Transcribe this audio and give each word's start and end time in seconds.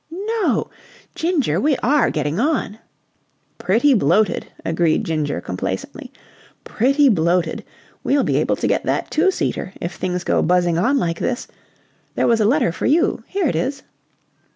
"No! 0.25 0.71
Ginger, 1.13 1.61
we 1.61 1.77
are 1.83 2.09
getting 2.09 2.39
on!" 2.39 2.79
"Pretty 3.59 3.93
bloated," 3.93 4.47
agreed 4.65 5.03
Ginger 5.03 5.39
complacently. 5.41 6.11
"Pretty 6.63 7.07
bloated. 7.07 7.63
We'll 8.03 8.23
be 8.23 8.37
able 8.37 8.55
to 8.55 8.65
get 8.67 8.83
that 8.85 9.11
two 9.11 9.29
seater 9.29 9.73
if 9.79 9.93
things 9.93 10.23
go 10.23 10.41
buzzing 10.41 10.79
on 10.79 10.97
like 10.97 11.19
this. 11.19 11.47
There 12.15 12.25
was 12.25 12.41
a 12.41 12.45
letter 12.45 12.71
for 12.71 12.87
you. 12.87 13.23
Here 13.27 13.47
it 13.47 13.55
is." 13.55 13.83